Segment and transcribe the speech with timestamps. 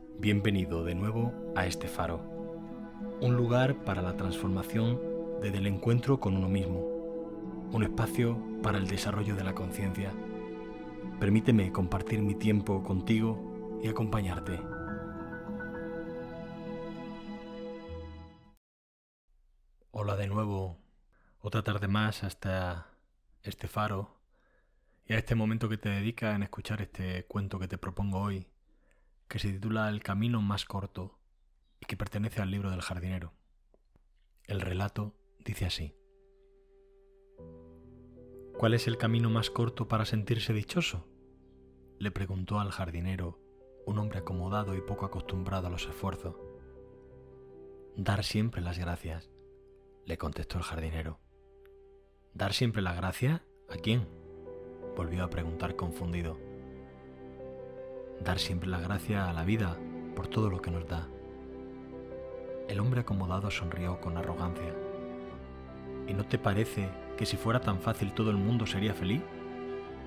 [0.00, 2.18] Bienvenido de nuevo a este faro,
[3.20, 5.00] un lugar para la transformación
[5.40, 6.80] desde el encuentro con uno mismo,
[7.70, 10.12] un espacio para el desarrollo de la conciencia.
[11.20, 14.60] Permíteme compartir mi tiempo contigo y acompañarte.
[19.92, 20.78] Hola de nuevo,
[21.40, 22.88] otra tarde más hasta
[23.44, 24.20] este faro
[25.06, 28.48] y a este momento que te dedica en escuchar este cuento que te propongo hoy
[29.28, 31.18] que se titula El camino más corto
[31.80, 33.34] y que pertenece al libro del jardinero.
[34.44, 35.94] El relato dice así.
[38.56, 41.06] ¿Cuál es el camino más corto para sentirse dichoso?
[41.98, 43.40] le preguntó al jardinero,
[43.84, 46.36] un hombre acomodado y poco acostumbrado a los esfuerzos.
[47.96, 49.30] Dar siempre las gracias,
[50.06, 51.18] le contestó el jardinero.
[52.34, 53.42] ¿Dar siempre las gracias?
[53.68, 54.08] ¿A quién?
[54.96, 56.47] volvió a preguntar confundido
[58.24, 59.76] dar siempre la gracia a la vida
[60.14, 61.06] por todo lo que nos da.
[62.68, 64.74] El hombre acomodado sonrió con arrogancia.
[66.06, 69.22] ¿Y no te parece que si fuera tan fácil todo el mundo sería feliz?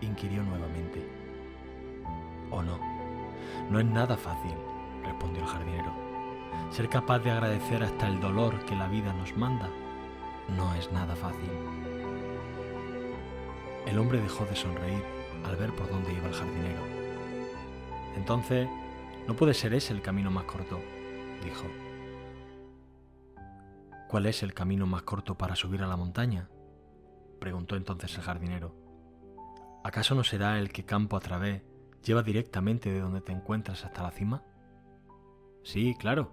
[0.00, 1.06] inquirió nuevamente.
[2.50, 2.78] ¿O no?
[3.70, 4.54] No es nada fácil,
[5.04, 5.92] respondió el jardinero.
[6.70, 9.68] Ser capaz de agradecer hasta el dolor que la vida nos manda
[10.56, 11.50] no es nada fácil.
[13.86, 15.02] El hombre dejó de sonreír
[15.44, 16.97] al ver por dónde iba el jardinero.
[18.16, 18.68] Entonces,
[19.26, 20.80] no puede ser ese el camino más corto,
[21.44, 21.66] dijo.
[24.08, 26.48] ¿Cuál es el camino más corto para subir a la montaña?
[27.38, 28.74] preguntó entonces el jardinero.
[29.84, 31.62] ¿Acaso no será el que campo a través
[32.02, 34.42] lleva directamente de donde te encuentras hasta la cima?
[35.62, 36.32] Sí, claro.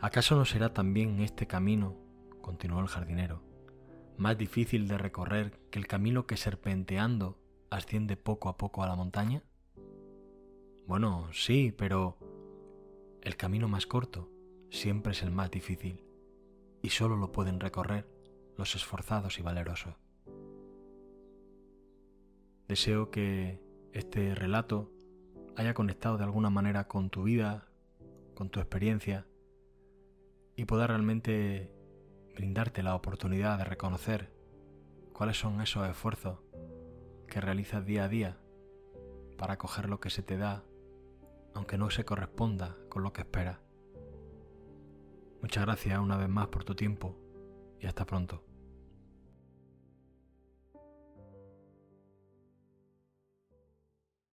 [0.00, 1.94] ¿Acaso no será también este camino,
[2.42, 3.42] continuó el jardinero,
[4.18, 7.38] más difícil de recorrer que el camino que serpenteando
[7.70, 9.42] asciende poco a poco a la montaña?
[10.86, 12.16] Bueno, sí, pero
[13.22, 14.30] el camino más corto
[14.70, 16.04] siempre es el más difícil
[16.80, 18.08] y solo lo pueden recorrer
[18.56, 19.94] los esforzados y valerosos.
[22.68, 23.60] Deseo que
[23.92, 24.92] este relato
[25.56, 27.66] haya conectado de alguna manera con tu vida,
[28.36, 29.26] con tu experiencia
[30.54, 31.72] y pueda realmente
[32.36, 34.32] brindarte la oportunidad de reconocer
[35.12, 36.38] cuáles son esos esfuerzos
[37.26, 38.38] que realizas día a día
[39.36, 40.62] para coger lo que se te da
[41.56, 43.58] aunque no se corresponda con lo que esperas.
[45.40, 47.16] Muchas gracias una vez más por tu tiempo
[47.80, 48.45] y hasta pronto.